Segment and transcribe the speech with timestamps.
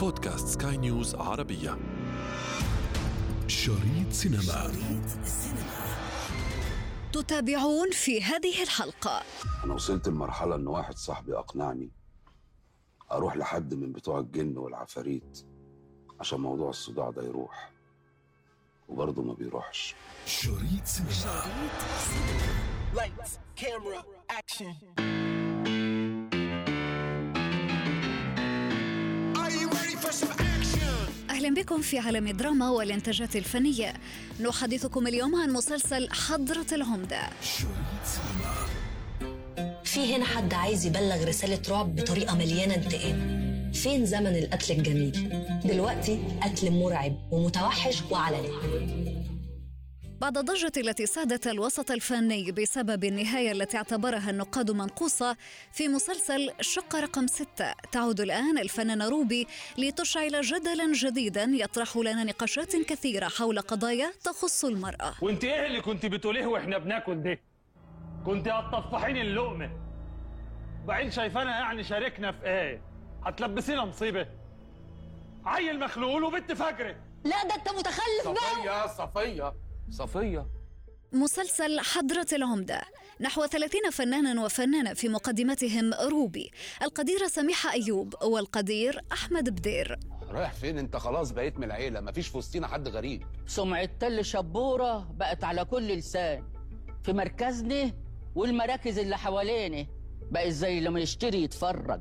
[0.00, 1.78] بودكاست سكاي نيوز عربية.
[3.46, 4.42] شريط سينما.
[4.42, 5.26] شريط
[7.12, 9.22] تتابعون في هذه الحلقة.
[9.64, 11.90] أنا وصلت لمرحلة إن واحد صاحبي أقنعني
[13.12, 15.46] أروح لحد من بتوع الجن والعفاريت
[16.20, 17.70] عشان موضوع الصداع ده يروح.
[18.88, 19.94] وبرضه ما بيروحش.
[20.26, 22.60] شريط سينما شريط سينما.
[22.94, 25.19] Lights, camera, action.
[31.54, 33.94] بكم في عالم الدراما والإنتاجات الفنية.
[34.40, 37.20] نحدثكم اليوم عن مسلسل حضرة العمدة.
[39.84, 43.40] في هنا حد عايز يبلغ رسالة رعب بطريقة مليانة انتقام.
[43.74, 45.32] فين زمن القتل الجميل؟
[45.64, 48.48] دلوقتي قتل مرعب ومتوحش وعلني
[50.20, 55.36] بعد الضجة التي سادت الوسط الفني بسبب النهاية التي اعتبرها النقاد منقوصة
[55.72, 57.72] في مسلسل شقة رقم ستة.
[57.92, 59.46] تعود الآن الفنانة روبي
[59.78, 65.14] لتشعل جدلا جديدا يطرح لنا نقاشات كثيرة حول قضايا تخص المرأة.
[65.22, 67.40] وانت إيه اللي كنت بتقوليه وإحنا بناكل ده؟
[68.26, 69.70] كنت هتطفحين اللقمة.
[70.86, 72.82] بعدين شايفانا يعني شاركنا في إيه؟
[73.24, 74.26] هتلبسينا مصيبة.
[75.44, 78.34] عيل مخلول وبنت فجره لا ده أنت متخلف بقى.
[78.34, 79.69] صفية صفية.
[79.90, 80.46] صفية.
[81.12, 82.80] مسلسل حضرة العمدة
[83.20, 86.50] نحو 30 فنانا وفنانة في مقدمتهم روبي
[86.82, 89.98] القديرة سميحة أيوب والقدير أحمد بدير.
[90.28, 93.22] رايح فين أنت؟ خلاص بقيت من العيلة مفيش في وسطينا حد غريب.
[93.46, 96.44] سمعة تل شبورة بقت على كل لسان.
[97.02, 97.92] في مركزنا
[98.34, 99.86] والمراكز اللي حوالينا
[100.30, 102.00] بقت زي لما يشتري يتفرج.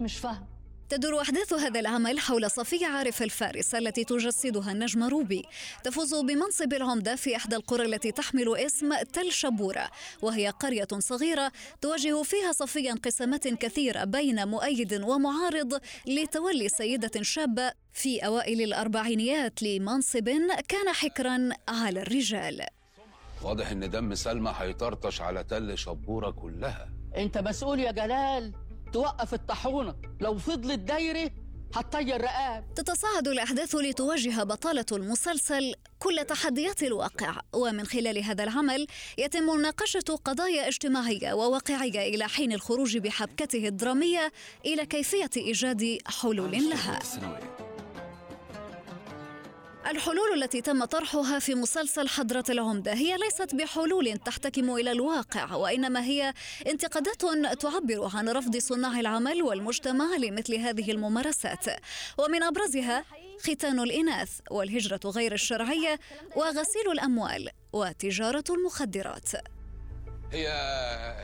[0.00, 0.46] مش فاهم.
[0.94, 5.44] تدور أحداث هذا العمل حول صفية عارف الفارس التي تجسدها النجمة روبي.
[5.84, 9.90] تفوز بمنصب العمدة في إحدى القرى التي تحمل اسم تل شبورة
[10.22, 18.26] وهي قرية صغيرة تواجه فيها صفية انقسامات كثيرة بين مؤيد ومعارض لتولي سيدة شابة في
[18.26, 20.28] أوائل الأربعينيات لمنصب
[20.68, 22.66] كان حكرا على الرجال.
[23.42, 26.88] واضح إن دم سلمى هيطرطش على تل شبورة كلها.
[27.16, 28.52] أنت مسؤول يا جلال.
[28.94, 29.94] توقف الطاحونة.
[30.20, 31.30] لو فضلت دايرة
[31.74, 32.74] هتطير رقاب.
[32.74, 37.40] تتصاعد الأحداث لتواجه بطالة المسلسل كل تحديات الواقع.
[37.52, 38.86] ومن خلال هذا العمل
[39.18, 44.32] يتم مناقشة قضايا اجتماعية وواقعية إلى حين الخروج بحبكته الدرامية
[44.66, 46.98] إلى كيفية إيجاد حلول لها.
[49.90, 56.04] الحلول التي تم طرحها في مسلسل حضرة العمدة هي ليست بحلول تحتكم إلى الواقع وإنما
[56.04, 56.34] هي
[56.66, 57.22] انتقادات
[57.60, 61.64] تعبر عن رفض صناع العمل والمجتمع لمثل هذه الممارسات.
[62.18, 63.04] ومن أبرزها
[63.40, 65.98] ختان الإناث والهجرة غير الشرعية
[66.36, 69.30] وغسيل الأموال وتجارة المخدرات.
[70.32, 70.48] هي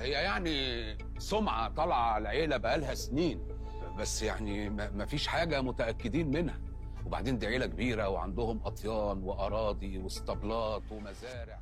[0.00, 3.40] هي يعني سمعة طالعة على العيلة بقالها سنين
[3.98, 6.60] بس يعني م- مفيش حاجة متأكدين منها.
[7.06, 11.60] وبعدين دي عيلة كبيرة وعندهم أطيان وأراضي واسطبلات ومزارع.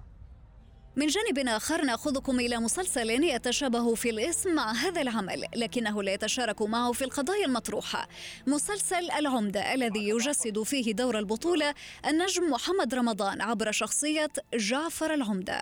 [0.96, 6.62] من جانب آخر نأخذكم إلى مسلسل يتشابه في الاسم مع هذا العمل لكنه لا يتشارك
[6.62, 8.08] معه في القضايا المطروحة.
[8.46, 11.74] مسلسل العمدة الذي يجسد فيه دور البطولة
[12.06, 15.60] النجم محمد رمضان عبر شخصية جعفر العمدة.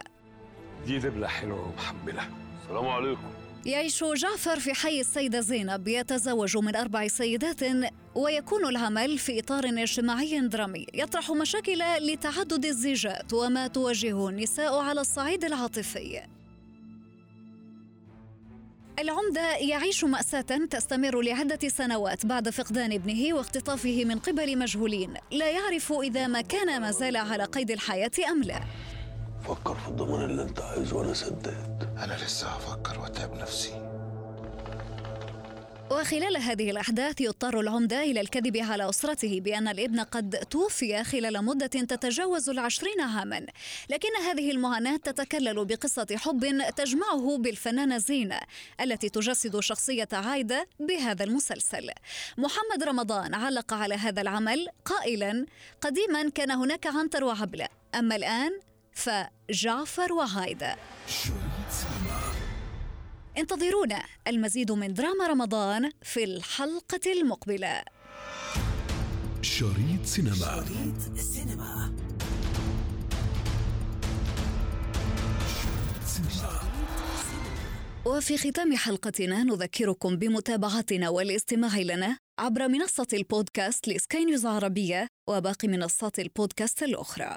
[0.86, 2.28] دي دبلة حلوة ومحملة.
[2.62, 3.45] السلام عليكم.
[3.66, 7.60] يعيش جعفر في حي السيدة زينب يتزوج من أربع سيدات
[8.14, 10.86] ويكون العمل في إطار اجتماعي درامي.
[10.94, 16.22] يطرح مشاكل لتعدد الزيجات وما تواجهه النساء على الصعيد العاطفي.
[18.98, 25.14] العمدة يعيش مأساة تستمر لعدة سنوات بعد فقدان ابنه واختطافه من قبل مجهولين.
[25.30, 28.60] لا يعرف إذا ما كان ما زال على قيد الحياة أم لا.
[29.48, 31.88] فكر في الضمان اللي أنت عايزه وأنا سداد.
[31.98, 33.96] أنا لسه هفكر وأتعب نفسي.
[35.90, 41.66] وخلال هذه الأحداث يضطر العمدة إلى الكذب على أسرته بأن الابن قد توفي خلال مدة
[41.66, 43.46] تتجاوز العشرين عاما.
[43.90, 48.40] لكن هذه المعاناة تتكلل بقصة حب تجمعه بالفنانة زينة
[48.80, 51.90] التي تجسد شخصية عايدة بهذا المسلسل.
[52.38, 55.46] محمد رمضان علق على هذا العمل قائلا
[55.80, 58.60] قديما كان هناك عنتر وعبلة أما الآن
[58.96, 60.12] فجعفر
[61.70, 62.26] سينما
[63.38, 67.82] انتظرونا المزيد من دراما رمضان في الحلقة المقبلة.
[69.42, 70.34] شريط سينما.
[70.34, 71.94] شريط السينما.
[75.62, 76.60] شريط سينما.
[78.06, 86.18] وفي ختام حلقتنا نذكركم بمتابعتنا والاستماع لنا عبر منصة البودكاست لسكاي نيوز عربية وباقي منصات
[86.18, 87.36] البودكاست الأخرى.